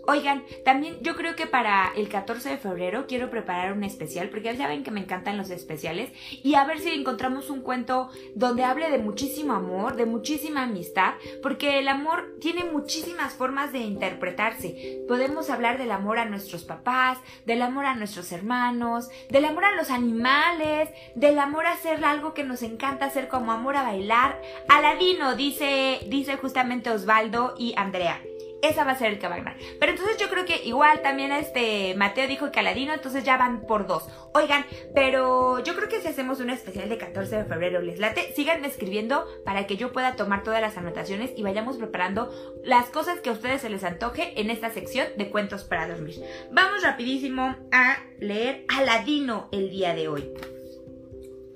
Oigan, 0.07 0.45
también 0.65 0.99
yo 1.01 1.15
creo 1.15 1.37
que 1.37 1.47
para 1.47 1.93
el 1.95 2.09
14 2.09 2.51
de 2.51 2.57
febrero 2.57 3.07
quiero 3.07 3.31
preparar 3.31 3.73
un 3.73 3.85
especial, 3.85 4.29
porque 4.31 4.53
ya 4.53 4.57
saben 4.57 4.83
que 4.83 4.91
me 4.91 5.01
encantan 5.01 5.37
los 5.37 5.51
especiales, 5.51 6.11
y 6.43 6.55
a 6.55 6.65
ver 6.65 6.81
si 6.81 6.91
encontramos 6.91 7.51
un 7.51 7.63
cuento 7.63 8.11
donde 8.35 8.65
hable 8.65 8.91
de 8.91 8.99
muchísimo 8.99 9.53
amor, 9.53 9.97
de 9.97 10.07
muchísima 10.07 10.65
amistad, 10.65 11.15
porque 11.43 11.79
el 11.79 11.89
amor 11.89 12.37
tiene 12.41 12.65
muchísimas 12.65 13.35
formas 13.35 13.73
de 13.73 13.79
interpretarse. 13.79 15.05
Podemos 15.07 15.51
hablar 15.51 15.79
del 15.79 15.93
amor 15.93 16.19
a 16.19 16.25
nuestros 16.25 16.65
papás, 16.65 17.19
del 17.47 17.63
amor 17.63 17.87
a 17.87 17.95
nuestros 17.95 18.33
hermanos, 18.33 19.09
del 19.31 19.45
amor 19.45 19.65
a 19.65 19.77
los 19.77 19.91
animales, 19.91 20.89
del 21.15 21.39
amor 21.39 21.67
a 21.67 21.73
hacer 21.73 22.05
algo 22.05 22.35
que 22.35 22.45
nos 22.45 22.63
encanta 22.63 23.07
hacer 23.07 23.29
como 23.29 23.53
amor 23.53 23.77
a 23.77 23.83
bailar. 23.83 24.41
Aladino, 24.69 25.37
dice, 25.37 26.01
dice 26.09 26.37
justamente 26.37 26.91
Osvaldo 26.91 27.55
y 27.57 27.75
Andrea 27.77 28.21
esa 28.63 28.85
va 28.85 28.93
a 28.93 28.99
ser 28.99 29.13
el 29.13 29.19
que 29.19 29.29
va 29.29 29.35
a 29.35 29.39
ganar. 29.39 29.57
Pero 29.79 29.93
entonces 29.93 30.17
yo 30.19 30.31
creo 30.31 30.47
que 30.47 30.65
igual 30.65 31.03
también 31.03 31.33
este 31.33 31.95
Mateo 31.97 32.29
dijo 32.29 32.51
que 32.53 32.61
Aladino, 32.61 32.95
entonces 32.95 33.25
ya 33.25 33.37
van 33.37 33.63
por 33.67 33.87
dos. 33.87 34.09
Oigan, 34.33 34.65
pero 34.95 35.59
yo 35.63 35.75
creo 35.75 35.89
que 35.89 36.01
si 36.01 36.09
hacemos 36.09 36.41
un 36.41 36.49
especial 36.49 36.89
de 36.89 36.97
14 36.97 37.37
de 37.39 37.45
febrero, 37.45 37.83
les 37.83 37.99
late, 37.99 38.33
síganme 38.35 38.69
escribiendo 38.69 39.27
para 39.45 39.67
que 39.67 39.77
yo 39.77 39.93
pueda 39.93 40.15
tomar 40.15 40.45
todas 40.45 40.61
las 40.61 40.77
anotaciones 40.77 41.33
y 41.37 41.43
vayamos 41.43 41.77
preparando 41.77 42.31
las 42.65 42.87
cosas 42.87 43.21
que 43.21 43.31
a 43.31 43.33
ustedes 43.33 43.61
se 43.61 43.69
les 43.69 43.85
antoje 43.85 44.41
en 44.41 44.51
esta 44.51 44.71
sección 44.71 45.09
de 45.17 45.29
cuentos 45.29 45.65
para 45.65 45.89
dormir. 45.89 46.23
Vamos 46.53 46.83
rapidísimo 46.83 47.57
a 47.73 47.97
leer 48.21 48.65
Aladino 48.69 49.49
el 49.51 49.71
día 49.71 49.95
de 49.95 50.09
hoy. 50.09 50.33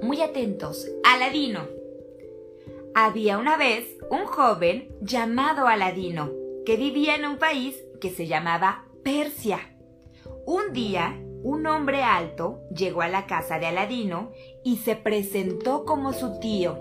Muy 0.03 0.21
atentos, 0.21 0.89
Aladino. 1.05 1.69
Había 2.95 3.39
una 3.39 3.57
vez 3.57 3.87
un 4.11 4.27
joven 4.27 4.89
llamado 5.01 5.69
Aladino 5.69 6.46
que 6.67 6.77
vivía 6.77 7.15
en 7.15 7.25
un 7.25 7.39
país 7.39 7.81
que 8.01 8.11
se 8.11 8.27
llamaba 8.27 8.85
Persia. 9.05 9.61
Un 10.47 10.73
día, 10.73 11.17
un 11.45 11.65
hombre 11.69 12.03
alto 12.03 12.61
llegó 12.75 13.03
a 13.03 13.09
la 13.09 13.27
casa 13.27 13.61
de 13.61 13.67
Aladino 13.67 14.33
y 14.65 14.79
se 14.79 14.97
presentó 14.97 15.85
como 15.85 16.13
su 16.13 16.41
tío. 16.41 16.77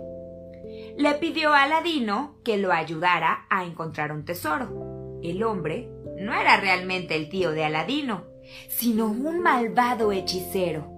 Le 0.97 1.13
pidió 1.15 1.53
a 1.53 1.63
Aladino 1.63 2.39
que 2.43 2.57
lo 2.57 2.71
ayudara 2.71 3.45
a 3.51 3.63
encontrar 3.63 4.11
un 4.11 4.25
tesoro. 4.25 5.19
El 5.21 5.43
hombre 5.43 5.87
no 6.17 6.33
era 6.33 6.57
realmente 6.57 7.15
el 7.15 7.29
tío 7.29 7.51
de 7.51 7.63
Aladino, 7.63 8.25
sino 8.67 9.05
un 9.05 9.39
malvado 9.39 10.11
hechicero. 10.11 10.91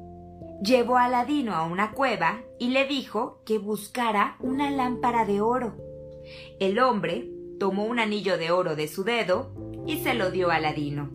Llevó 0.63 0.97
a 0.97 1.05
Aladino 1.05 1.53
a 1.55 1.63
una 1.63 1.91
cueva 1.91 2.41
y 2.57 2.69
le 2.69 2.85
dijo 2.85 3.41
que 3.45 3.57
buscara 3.57 4.37
una 4.39 4.71
lámpara 4.71 5.25
de 5.25 5.41
oro. 5.41 5.75
El 6.59 6.79
hombre 6.79 7.36
tomó 7.59 7.85
un 7.85 7.99
anillo 7.99 8.37
de 8.37 8.51
oro 8.51 8.75
de 8.75 8.87
su 8.87 9.03
dedo 9.03 9.53
y 9.85 9.97
se 9.97 10.13
lo 10.13 10.31
dio 10.31 10.51
a 10.51 10.55
Aladino. 10.55 11.09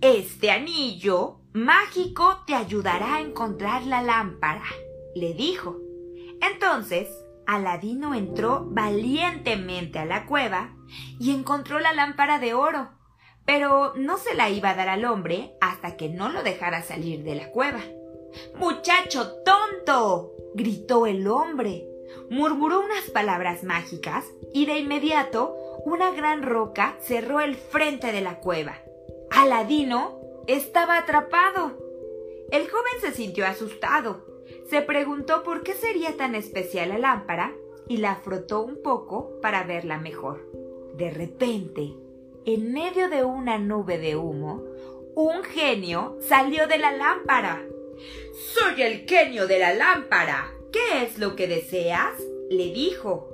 Este 0.00 0.50
anillo 0.50 1.40
mágico 1.52 2.42
te 2.46 2.54
ayudará 2.54 3.16
a 3.16 3.20
encontrar 3.20 3.84
la 3.84 4.02
lámpara, 4.02 4.64
le 5.14 5.34
dijo. 5.34 5.78
Entonces, 6.40 7.08
Aladino 7.46 8.14
entró 8.14 8.66
valientemente 8.68 9.98
a 9.98 10.04
la 10.04 10.26
cueva 10.26 10.74
y 11.18 11.30
encontró 11.30 11.78
la 11.78 11.92
lámpara 11.92 12.38
de 12.38 12.54
oro, 12.54 12.90
pero 13.44 13.94
no 13.96 14.18
se 14.18 14.34
la 14.34 14.50
iba 14.50 14.70
a 14.70 14.74
dar 14.74 14.88
al 14.88 15.04
hombre 15.04 15.54
hasta 15.60 15.96
que 15.96 16.08
no 16.08 16.30
lo 16.30 16.42
dejara 16.42 16.82
salir 16.82 17.22
de 17.22 17.34
la 17.34 17.50
cueva. 17.50 17.80
Muchacho 18.56 19.34
tonto. 19.44 20.32
gritó 20.54 21.06
el 21.06 21.26
hombre 21.28 21.86
murmuró 22.30 22.80
unas 22.80 23.10
palabras 23.10 23.64
mágicas 23.64 24.24
y 24.52 24.66
de 24.66 24.78
inmediato 24.78 25.56
una 25.84 26.10
gran 26.10 26.42
roca 26.42 26.96
cerró 27.00 27.40
el 27.40 27.56
frente 27.56 28.12
de 28.12 28.20
la 28.20 28.40
cueva. 28.40 28.78
Aladino 29.30 30.20
estaba 30.46 30.98
atrapado. 30.98 31.78
El 32.50 32.68
joven 32.68 32.92
se 33.00 33.12
sintió 33.12 33.46
asustado. 33.46 34.26
Se 34.68 34.82
preguntó 34.82 35.42
por 35.42 35.62
qué 35.62 35.74
sería 35.74 36.16
tan 36.16 36.34
especial 36.34 36.90
la 36.90 36.98
lámpara 36.98 37.52
y 37.88 37.98
la 37.98 38.16
frotó 38.16 38.62
un 38.62 38.82
poco 38.82 39.40
para 39.40 39.64
verla 39.64 39.98
mejor. 39.98 40.46
De 40.94 41.10
repente, 41.10 41.94
en 42.44 42.72
medio 42.72 43.08
de 43.08 43.24
una 43.24 43.58
nube 43.58 43.98
de 43.98 44.16
humo, 44.16 44.62
un 45.14 45.42
genio 45.44 46.16
salió 46.20 46.66
de 46.66 46.78
la 46.78 46.92
lámpara. 46.92 47.66
Soy 48.32 48.82
el 48.82 49.06
genio 49.06 49.46
de 49.46 49.58
la 49.58 49.74
lámpara, 49.74 50.52
¿Qué 50.72 51.04
es 51.04 51.18
lo 51.18 51.36
que 51.36 51.46
deseas? 51.46 52.18
le 52.50 52.72
dijo. 52.72 53.28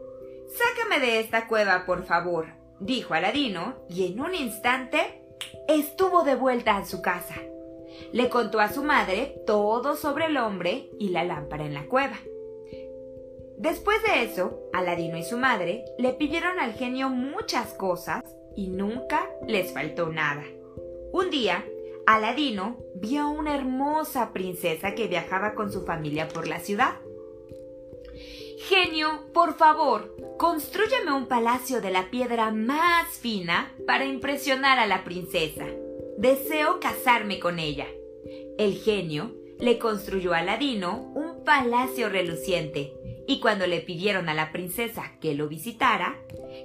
Sácame 0.49 1.01
de 1.05 1.21
esta 1.21 1.47
cueva, 1.47 1.85
por 1.87 2.05
favor, 2.05 2.47
dijo 2.81 3.15
Aladino, 3.15 3.77
y 3.89 4.07
en 4.07 4.21
un 4.21 4.35
instante 4.35 5.23
estuvo 5.69 6.25
de 6.25 6.35
vuelta 6.35 6.77
a 6.77 6.85
su 6.85 7.03
casa. 7.03 7.37
Le 8.13 8.29
contó 8.29 8.61
a 8.61 8.73
su 8.73 8.83
madre 8.83 9.43
todo 9.47 9.97
sobre 9.97 10.27
el 10.27 10.37
hombre 10.37 10.91
y 10.99 11.11
la 11.11 11.25
lámpara 11.25 11.65
en 11.65 11.75
la 11.75 11.87
cueva. 11.87 12.19
Después 13.57 13.99
de 14.05 14.23
eso, 14.23 14.63
Aladino 14.73 15.17
y 15.17 15.25
su 15.25 15.37
madre 15.37 15.85
le 15.99 16.13
pidieron 16.13 16.61
al 16.61 16.75
genio 16.75 17.09
muchas 17.09 17.75
cosas 17.75 18.23
y 18.55 18.69
nunca 18.69 19.29
les 19.47 19.73
faltó 19.73 20.11
nada. 20.11 20.45
Un 21.13 21.31
día, 21.31 21.65
Aladino 22.07 22.79
vio 22.95 23.23
a 23.23 23.29
una 23.29 23.55
hermosa 23.55 24.33
princesa 24.33 24.95
que 24.95 25.09
viajaba 25.09 25.55
con 25.55 25.73
su 25.73 25.85
familia 25.85 26.29
por 26.29 26.47
la 26.47 26.61
ciudad. 26.61 26.95
Genio, 28.61 29.33
por 29.33 29.57
favor, 29.57 30.17
construyame 30.37 31.13
un 31.13 31.27
palacio 31.27 31.81
de 31.81 31.91
la 31.91 32.11
piedra 32.11 32.51
más 32.51 33.07
fina 33.07 33.73
para 33.87 34.05
impresionar 34.05 34.81
a 34.81 34.87
la 34.87 35.05
princesa. 35.05 35.65
Deseo 36.17 36.81
casarme 36.81 37.39
con 37.39 37.61
ella. 37.61 37.87
El 38.59 38.75
genio 38.75 39.33
le 39.61 39.79
construyó 39.79 40.35
a 40.35 40.39
Aladino 40.39 41.13
un 41.15 41.45
palacio 41.45 42.09
reluciente 42.09 42.95
y 43.29 43.39
cuando 43.39 43.67
le 43.69 43.81
pidieron 43.81 44.29
a 44.29 44.35
la 44.35 44.51
princesa 44.51 45.13
que 45.21 45.35
lo 45.35 45.49
visitara, 45.49 46.19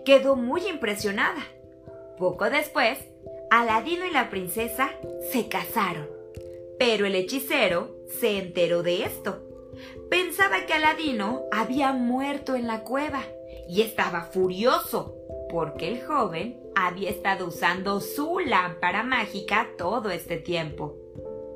quedó 0.03 0.35
muy 0.35 0.67
impresionada. 0.67 1.45
Poco 2.17 2.49
después, 2.49 2.97
Aladino 3.51 4.05
y 4.07 4.11
la 4.11 4.31
princesa 4.31 4.89
se 5.31 5.47
casaron, 5.47 6.09
pero 6.79 7.05
el 7.05 7.13
hechicero 7.13 7.95
se 8.19 8.39
enteró 8.39 8.81
de 8.81 9.03
esto 9.03 9.42
Pensaba 10.09 10.65
que 10.65 10.73
Aladino 10.73 11.43
había 11.51 11.91
muerto 11.93 12.55
en 12.55 12.67
la 12.67 12.83
cueva 12.83 13.23
y 13.67 13.81
estaba 13.81 14.21
furioso 14.21 15.15
porque 15.49 15.87
el 15.87 16.03
joven 16.03 16.59
había 16.75 17.09
estado 17.09 17.47
usando 17.47 18.01
su 18.01 18.39
lámpara 18.39 19.03
mágica 19.03 19.69
todo 19.77 20.09
este 20.09 20.37
tiempo. 20.37 20.97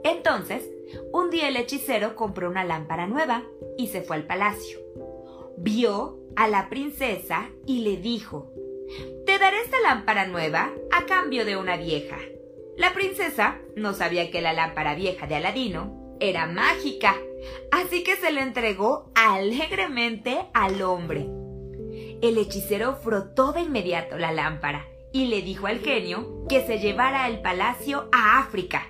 Entonces, 0.04 0.70
un 1.12 1.30
día 1.30 1.50
el 1.50 1.58
hechicero 1.58 2.16
compró 2.16 2.50
una 2.50 2.64
lámpara 2.64 3.08
nueva 3.08 3.44
y 3.78 3.88
se 3.88 4.02
fue 4.02 4.18
al 4.18 4.28
palacio. 4.28 4.80
Vio 5.58 6.20
a 6.36 6.48
la 6.48 6.70
princesa 6.70 7.50
y 7.66 7.80
le 7.80 7.98
dijo, 7.98 8.54
Te 9.26 9.40
daré 9.40 9.62
esta 9.62 9.82
lámpara 9.82 10.28
nueva 10.28 10.72
a 10.92 11.06
cambio 11.06 11.44
de 11.46 11.58
una 11.58 11.76
vieja. 11.76 12.18
La 12.78 12.94
princesa 12.94 13.60
no 13.76 13.94
sabía 13.94 14.30
que 14.30 14.42
la 14.42 14.54
lámpara 14.54 14.94
vieja 14.94 15.26
de 15.26 15.36
Aladino 15.36 15.97
era 16.20 16.48
mágica 16.48 17.16
así 17.72 18.04
que 18.04 18.16
se 18.16 18.32
le 18.32 18.42
entregó 18.42 19.12
alegremente 19.16 20.48
al 20.54 20.82
hombre. 20.82 21.28
El 22.22 22.38
hechicero 22.38 22.96
frotó 22.96 23.54
de 23.54 23.62
inmediato 23.62 24.18
la 24.18 24.32
lámpara 24.32 24.86
y 25.14 25.28
le 25.28 25.42
dijo 25.42 25.68
al 25.68 25.80
genio 25.80 26.46
que 26.50 26.66
se 26.66 26.80
llevara 26.80 27.28
el 27.28 27.42
palacio 27.42 28.10
a 28.12 28.40
África. 28.40 28.88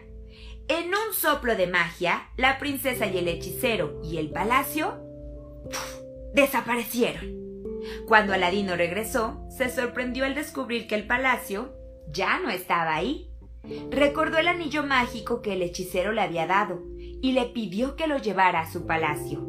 En 0.68 0.88
un 0.88 1.14
soplo 1.14 1.56
de 1.56 1.68
magia, 1.68 2.30
la 2.36 2.60
princesa 2.60 3.06
y 3.08 3.18
el 3.18 3.28
hechicero 3.28 4.02
y 4.04 4.18
el 4.18 4.30
palacio 4.30 5.02
desaparecieron. 6.34 7.38
Cuando 8.06 8.34
Aladino 8.34 8.76
regresó, 8.76 9.46
se 9.50 9.70
sorprendió 9.70 10.26
al 10.26 10.36
descubrir 10.36 10.88
que 10.88 10.96
el 10.96 11.08
palacio 11.08 11.74
ya 12.10 12.40
no 12.40 12.50
estaba 12.50 12.96
ahí. 12.96 13.30
Recordó 13.90 14.38
el 14.38 14.48
anillo 14.48 14.84
mágico 14.84 15.42
que 15.42 15.54
el 15.54 15.62
hechicero 15.62 16.12
le 16.12 16.22
había 16.22 16.48
dado 16.48 16.82
y 17.22 17.32
le 17.32 17.46
pidió 17.46 17.96
que 17.96 18.08
lo 18.08 18.18
llevara 18.18 18.62
a 18.62 18.72
su 18.72 18.86
palacio. 18.86 19.46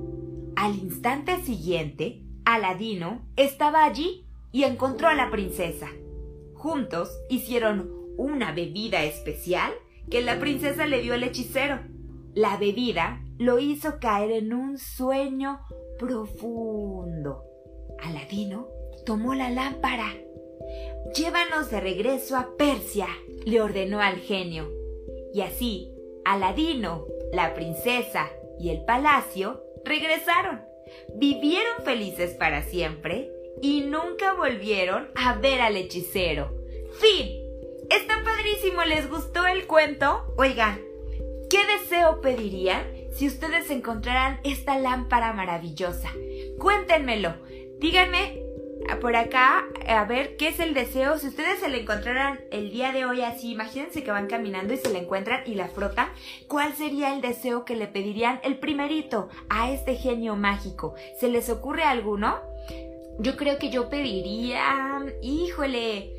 Al 0.57 0.75
instante 0.77 1.37
siguiente, 1.43 2.23
Aladino 2.45 3.23
estaba 3.37 3.85
allí 3.85 4.27
y 4.53 4.65
encontró 4.65 5.09
a 5.09 5.15
la 5.15 5.31
princesa. 5.31 5.89
Juntos 6.55 7.11
hicieron 7.29 7.91
una 8.17 8.53
bebida 8.53 9.05
especial 9.05 9.73
que 10.11 10.23
la 10.23 10.41
princesa 10.41 10.87
le 10.87 11.01
dio 11.01 11.15
al 11.15 11.23
hechicero. 11.23 11.79
La 12.35 12.57
bebida 12.57 13.23
lo 13.39 13.59
hizo 13.59 14.01
caer 14.01 14.33
en 14.33 14.53
un 14.53 14.79
sueño 14.79 15.61
profundo. 15.99 17.45
Aladino 18.03 18.69
tomó 19.05 19.35
la 19.35 19.51
lámpara. 19.51 20.15
Llévanos 21.15 21.71
de 21.71 21.81
regreso 21.81 22.37
a 22.37 22.49
Persia, 22.57 23.07
le 23.45 23.61
ordenó 23.61 24.01
al 24.01 24.17
genio. 24.17 24.69
Y 25.33 25.43
así, 25.43 25.91
Aladino 26.25 27.07
la 27.32 27.54
princesa 27.54 28.28
y 28.58 28.70
el 28.70 28.85
palacio 28.85 29.62
regresaron. 29.85 30.62
Vivieron 31.14 31.85
felices 31.85 32.35
para 32.35 32.62
siempre 32.62 33.30
y 33.62 33.82
nunca 33.82 34.35
volvieron 34.35 35.11
a 35.14 35.35
ver 35.35 35.61
al 35.61 35.76
hechicero. 35.76 36.54
Fin. 37.00 37.49
Está 37.90 38.23
padrísimo, 38.23 38.85
¿les 38.85 39.08
gustó 39.08 39.47
el 39.47 39.66
cuento? 39.66 40.35
Oigan, 40.37 40.78
¿qué 41.49 41.58
deseo 41.78 42.20
pedirían 42.20 42.85
si 43.12 43.26
ustedes 43.26 43.70
encontraran 43.70 44.40
esta 44.44 44.78
lámpara 44.78 45.32
maravillosa? 45.32 46.11
Cuéntenmelo. 46.58 47.35
Díganme 47.78 48.42
por 49.00 49.16
acá, 49.16 49.64
a 49.87 50.04
ver, 50.04 50.37
¿qué 50.37 50.49
es 50.49 50.61
el 50.61 50.75
deseo? 50.75 51.18
Si 51.18 51.28
ustedes 51.28 51.61
se 51.61 51.68
la 51.68 51.76
encontraran 51.76 52.40
el 52.50 52.70
día 52.70 52.92
de 52.92 53.04
hoy 53.04 53.23
así, 53.23 53.52
imagínense 53.52 54.02
que 54.02 54.11
van 54.11 54.26
caminando 54.26 54.75
y 54.75 54.76
se 54.76 54.92
la 54.92 54.99
encuentran 54.99 55.42
y 55.47 55.54
la 55.54 55.68
frotan, 55.68 56.08
¿cuál 56.49 56.75
sería 56.75 57.14
el 57.14 57.20
deseo 57.20 57.64
que 57.64 57.76
le 57.76 57.87
pedirían 57.87 58.40
el 58.42 58.58
primerito 58.58 59.28
a 59.49 59.70
este 59.70 59.94
genio 59.94 60.37
mágico? 60.37 60.94
¿Se 61.18 61.28
les 61.28 61.49
ocurre 61.50 61.85
alguno? 61.85 62.40
Yo 63.18 63.37
creo 63.37 63.58
que 63.58 63.70
yo 63.70 63.88
pediría... 63.88 65.04
Híjole. 65.23 66.12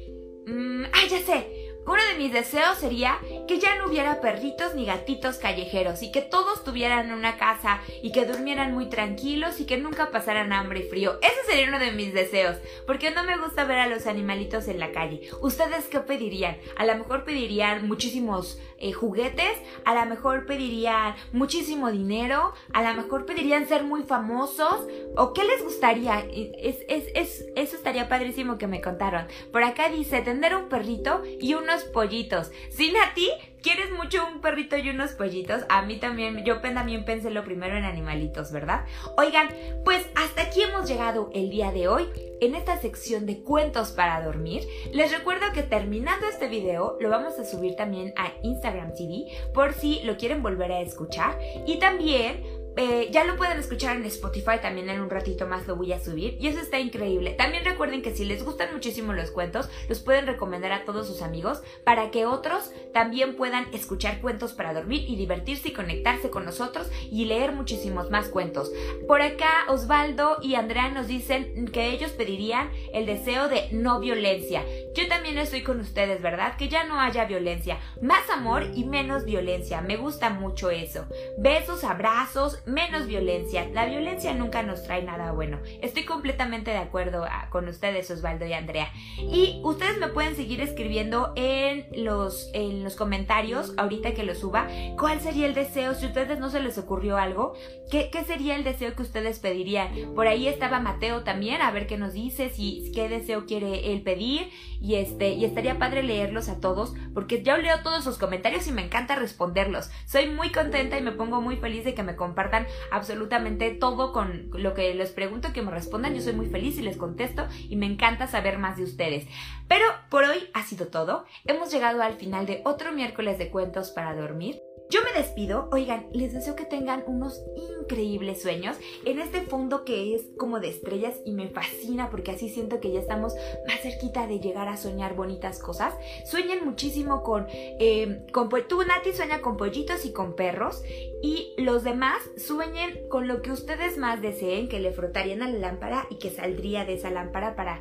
Mm, 0.45 0.83
ah, 0.93 1.07
ya 1.09 1.19
sé. 1.19 1.58
Uno 1.89 2.03
de 2.03 2.19
mis 2.19 2.31
deseos 2.31 2.77
sería 2.77 3.17
que 3.47 3.57
ya 3.57 3.75
no 3.77 3.87
hubiera 3.87 4.21
perritos 4.21 4.75
ni 4.75 4.85
gatitos 4.85 5.37
callejeros 5.37 6.03
y 6.03 6.11
que 6.11 6.21
todos 6.21 6.63
tuvieran 6.63 7.11
una 7.11 7.37
casa 7.37 7.81
y 8.03 8.11
que 8.11 8.27
durmieran 8.27 8.75
muy 8.75 8.89
tranquilos 8.89 9.59
y 9.59 9.65
que 9.65 9.77
nunca 9.77 10.11
pasaran 10.11 10.53
hambre 10.53 10.81
y 10.81 10.83
frío. 10.83 11.17
Ese 11.23 11.49
sería 11.49 11.67
uno 11.67 11.79
de 11.79 11.91
mis 11.91 12.13
deseos, 12.13 12.57
porque 12.85 13.09
no 13.09 13.23
me 13.23 13.39
gusta 13.39 13.63
ver 13.63 13.79
a 13.79 13.87
los 13.87 14.05
animalitos 14.05 14.67
en 14.67 14.79
la 14.79 14.91
calle. 14.91 15.31
¿Ustedes 15.41 15.85
qué 15.85 15.99
pedirían? 16.01 16.57
A 16.77 16.85
lo 16.85 16.95
mejor 16.95 17.23
pedirían 17.23 17.87
muchísimos 17.87 18.59
eh, 18.77 18.93
juguetes, 18.93 19.57
a 19.83 19.95
lo 19.95 20.05
mejor 20.05 20.45
pedirían 20.45 21.15
muchísimo 21.31 21.91
dinero, 21.91 22.53
a 22.71 22.83
lo 22.83 23.01
mejor 23.01 23.25
pedirían 23.25 23.67
ser 23.67 23.83
muy 23.83 24.03
famosos, 24.03 24.85
o 25.15 25.33
qué 25.33 25.43
les 25.43 25.63
gustaría. 25.63 26.19
Es, 26.29 26.77
es, 26.87 27.45
eso 27.55 27.75
estaría 27.75 28.07
padrísimo 28.07 28.59
que 28.59 28.67
me 28.67 28.79
contaron. 28.79 29.25
Por 29.51 29.63
acá 29.63 29.89
dice 29.89 30.21
tener 30.21 30.55
un 30.55 30.69
perrito 30.69 31.23
y 31.41 31.55
unos 31.55 31.78
pollitos. 31.85 32.51
Sin 32.69 32.95
a 32.97 33.13
ti, 33.13 33.29
¿Quieres 33.61 33.91
mucho 33.91 34.25
un 34.25 34.39
perrito 34.39 34.77
y 34.77 34.89
unos 34.89 35.11
pollitos? 35.11 35.63
A 35.67 35.81
mí 35.81 35.97
también, 35.97 36.45
yo 36.45 36.61
también 36.61 37.03
pensé 37.03 37.29
lo 37.29 37.43
primero 37.43 37.75
en 37.75 37.83
animalitos, 37.83 38.53
¿verdad? 38.53 38.85
Oigan, 39.17 39.49
pues 39.83 40.05
hasta 40.15 40.43
aquí 40.43 40.61
hemos 40.61 40.87
llegado 40.87 41.29
el 41.33 41.49
día 41.49 41.73
de 41.73 41.89
hoy 41.89 42.07
en 42.39 42.55
esta 42.55 42.79
sección 42.79 43.25
de 43.25 43.43
cuentos 43.43 43.91
para 43.91 44.23
dormir. 44.23 44.63
Les 44.93 45.11
recuerdo 45.11 45.51
que 45.53 45.63
terminando 45.63 46.25
este 46.27 46.47
video 46.47 46.95
lo 47.01 47.09
vamos 47.09 47.37
a 47.37 47.43
subir 47.43 47.75
también 47.75 48.13
a 48.15 48.31
Instagram 48.43 48.93
TV 48.93 49.25
por 49.53 49.73
si 49.73 50.01
lo 50.03 50.15
quieren 50.15 50.41
volver 50.41 50.71
a 50.71 50.79
escuchar. 50.79 51.37
Y 51.67 51.79
también 51.79 52.41
eh, 52.77 53.09
ya 53.11 53.23
lo 53.23 53.35
pueden 53.35 53.59
escuchar 53.59 53.95
en 53.95 54.05
Spotify, 54.05 54.59
también 54.61 54.89
en 54.89 55.01
un 55.01 55.09
ratito 55.09 55.47
más 55.47 55.67
lo 55.67 55.75
voy 55.75 55.91
a 55.93 55.99
subir 55.99 56.37
y 56.39 56.47
eso 56.47 56.59
está 56.59 56.79
increíble. 56.79 57.31
También 57.31 57.65
recuerden 57.65 58.01
que 58.01 58.15
si 58.15 58.25
les 58.25 58.43
gustan 58.43 58.73
muchísimo 58.73 59.13
los 59.13 59.31
cuentos, 59.31 59.69
los 59.87 59.99
pueden 59.99 60.27
recomendar 60.27 60.71
a 60.71 60.85
todos 60.85 61.07
sus 61.07 61.21
amigos 61.21 61.61
para 61.83 62.11
que 62.11 62.25
otros 62.25 62.71
también 62.93 63.35
puedan 63.35 63.67
escuchar 63.73 64.21
cuentos 64.21 64.53
para 64.53 64.73
dormir 64.73 65.05
y 65.07 65.15
divertirse 65.15 65.69
y 65.69 65.73
conectarse 65.73 66.29
con 66.29 66.45
nosotros 66.45 66.89
y 67.11 67.25
leer 67.25 67.51
muchísimos 67.51 68.09
más 68.09 68.29
cuentos. 68.29 68.71
Por 69.07 69.21
acá 69.21 69.65
Osvaldo 69.67 70.37
y 70.41 70.55
Andrea 70.55 70.89
nos 70.89 71.07
dicen 71.07 71.67
que 71.67 71.89
ellos 71.91 72.11
pedirían 72.11 72.71
el 72.93 73.05
deseo 73.05 73.49
de 73.49 73.67
no 73.71 73.99
violencia. 73.99 74.63
Yo 74.99 75.07
también 75.07 75.37
estoy 75.37 75.63
con 75.63 75.79
ustedes, 75.79 76.21
¿verdad? 76.21 76.57
Que 76.57 76.67
ya 76.67 76.83
no 76.83 76.99
haya 76.99 77.23
violencia. 77.23 77.77
Más 78.01 78.29
amor 78.29 78.69
y 78.75 78.83
menos 78.83 79.23
violencia. 79.23 79.79
Me 79.79 79.95
gusta 79.95 80.29
mucho 80.29 80.71
eso. 80.71 81.05
Besos, 81.37 81.85
abrazos, 81.85 82.61
menos 82.65 83.07
violencia. 83.07 83.69
La 83.71 83.85
violencia 83.85 84.33
nunca 84.33 84.61
nos 84.61 84.83
trae 84.83 85.01
nada 85.01 85.31
bueno. 85.31 85.59
Estoy 85.81 86.03
completamente 86.03 86.71
de 86.71 86.79
acuerdo 86.79 87.23
ah, 87.23 87.47
con 87.49 87.69
ustedes, 87.69 88.11
Osvaldo 88.11 88.45
y 88.45 88.51
Andrea. 88.51 88.91
Y 89.17 89.61
ustedes 89.63 89.97
me 89.99 90.09
pueden 90.09 90.35
seguir 90.35 90.59
escribiendo 90.59 91.31
en 91.37 91.87
los, 91.93 92.49
en 92.53 92.83
los 92.83 92.97
comentarios, 92.97 93.73
ahorita 93.77 94.13
que 94.13 94.23
lo 94.23 94.35
suba, 94.35 94.67
cuál 94.97 95.21
sería 95.21 95.45
el 95.45 95.53
deseo, 95.53 95.95
si 95.95 96.07
a 96.07 96.09
ustedes 96.09 96.39
no 96.39 96.49
se 96.49 96.59
les 96.59 96.77
ocurrió 96.77 97.15
algo, 97.15 97.53
¿qué, 97.89 98.09
qué 98.11 98.25
sería 98.25 98.57
el 98.57 98.65
deseo 98.65 98.95
que 98.97 99.03
ustedes 99.03 99.39
pedirían? 99.39 100.13
Por 100.13 100.27
ahí 100.27 100.49
estaba 100.49 100.81
Mateo 100.81 101.23
también, 101.23 101.61
a 101.61 101.71
ver 101.71 101.87
qué 101.87 101.97
nos 101.97 102.11
dice, 102.11 102.49
si 102.49 102.91
qué 102.93 103.07
deseo 103.07 103.45
quiere 103.45 103.93
él 103.93 104.01
pedir. 104.01 104.49
Este, 104.95 105.29
y 105.29 105.45
estaría 105.45 105.79
padre 105.79 106.03
leerlos 106.03 106.49
a 106.49 106.59
todos, 106.59 106.93
porque 107.13 107.43
yo 107.43 107.57
leo 107.57 107.81
todos 107.83 108.03
sus 108.03 108.17
comentarios 108.17 108.67
y 108.67 108.71
me 108.71 108.85
encanta 108.85 109.15
responderlos. 109.15 109.89
Soy 110.05 110.29
muy 110.29 110.51
contenta 110.51 110.97
y 110.97 111.01
me 111.01 111.11
pongo 111.11 111.41
muy 111.41 111.57
feliz 111.57 111.85
de 111.85 111.93
que 111.93 112.03
me 112.03 112.15
compartan 112.15 112.67
absolutamente 112.91 113.71
todo 113.71 114.11
con 114.11 114.49
lo 114.53 114.73
que 114.73 114.93
les 114.93 115.11
pregunto, 115.11 115.53
que 115.53 115.61
me 115.61 115.71
respondan. 115.71 116.15
Yo 116.15 116.21
soy 116.21 116.33
muy 116.33 116.47
feliz 116.47 116.77
y 116.77 116.81
les 116.81 116.97
contesto 116.97 117.47
y 117.69 117.75
me 117.75 117.85
encanta 117.85 118.27
saber 118.27 118.57
más 118.57 118.77
de 118.77 118.83
ustedes. 118.83 119.27
Pero 119.67 119.85
por 120.09 120.23
hoy 120.23 120.49
ha 120.53 120.63
sido 120.63 120.87
todo. 120.87 121.25
Hemos 121.45 121.71
llegado 121.71 122.01
al 122.01 122.15
final 122.15 122.45
de 122.45 122.61
otro 122.65 122.91
miércoles 122.91 123.37
de 123.37 123.49
cuentos 123.49 123.91
para 123.91 124.15
dormir. 124.15 124.61
Yo 124.91 125.01
me 125.03 125.19
despido, 125.19 125.69
oigan, 125.71 126.07
les 126.13 126.33
deseo 126.33 126.55
que 126.55 126.65
tengan 126.65 127.03
unos 127.05 127.43
increíbles 127.79 128.41
sueños 128.41 128.75
en 129.05 129.19
este 129.19 129.41
fondo 129.41 129.85
que 129.85 130.15
es 130.15 130.23
como 130.35 130.59
de 130.59 130.69
estrellas 130.69 131.21
y 131.25 131.33
me 131.33 131.47
fascina 131.47 132.09
porque 132.09 132.31
así 132.31 132.49
siento 132.49 132.79
que 132.79 132.91
ya 132.91 132.99
estamos 132.99 133.35
más 133.67 133.81
cerquita 133.81 134.25
de 134.25 134.39
llegar 134.39 134.67
a 134.67 134.77
soñar 134.77 135.15
bonitas 135.15 135.59
cosas. 135.59 135.93
Sueñen 136.25 136.65
muchísimo 136.65 137.21
con, 137.21 137.45
eh, 137.51 138.25
con 138.33 138.49
tú 138.67 138.83
Nati 138.83 139.13
sueña 139.13 139.41
con 139.41 139.57
pollitos 139.57 140.05
y 140.05 140.11
con 140.11 140.35
perros 140.35 140.81
y 141.21 141.53
los 141.59 141.83
demás 141.83 142.17
sueñen 142.35 143.07
con 143.09 143.27
lo 143.27 143.43
que 143.43 143.51
ustedes 143.51 143.99
más 143.99 144.23
deseen, 144.23 144.69
que 144.69 144.79
le 144.79 144.91
frotarían 144.91 145.43
a 145.43 145.51
la 145.51 145.59
lámpara 145.59 146.07
y 146.09 146.15
que 146.15 146.31
saldría 146.31 146.83
de 146.85 146.95
esa 146.95 147.11
lámpara 147.11 147.55
para 147.55 147.79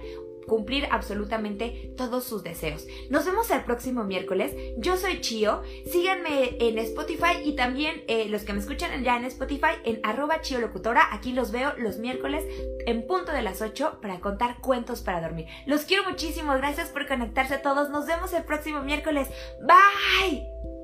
cumplir 0.48 0.88
absolutamente 0.90 1.92
todos 1.96 2.24
sus 2.24 2.42
deseos. 2.42 2.88
Nos 3.08 3.24
vemos 3.24 3.48
el 3.52 3.62
próximo 3.62 4.02
miércoles. 4.02 4.56
Yo 4.78 4.96
soy 4.96 5.20
Chio. 5.20 5.62
Síganme 5.86 6.56
en 6.58 6.78
Spotify 6.78 7.42
y 7.44 7.54
también 7.54 8.02
eh, 8.08 8.28
los 8.28 8.42
que 8.42 8.52
me 8.52 8.58
escuchan 8.58 9.04
ya 9.04 9.16
en 9.16 9.24
Spotify 9.26 9.78
en 9.84 10.00
arroba 10.02 10.40
Chio 10.40 10.58
Locutora. 10.58 11.14
Aquí 11.14 11.32
los 11.32 11.52
veo 11.52 11.74
los 11.78 11.98
miércoles 11.98 12.44
en 12.86 13.06
punto 13.06 13.30
de 13.30 13.42
las 13.42 13.62
8 13.62 13.98
para 14.02 14.18
contar 14.18 14.60
cuentos 14.60 15.02
para 15.02 15.20
dormir. 15.20 15.46
Los 15.66 15.82
quiero 15.82 16.02
muchísimo. 16.04 16.54
Gracias 16.54 16.88
por 16.88 17.06
conectarse 17.06 17.54
a 17.54 17.62
todos. 17.62 17.90
Nos 17.90 18.06
vemos 18.06 18.32
el 18.32 18.44
próximo 18.44 18.82
miércoles. 18.82 19.28
Bye. 19.60 20.77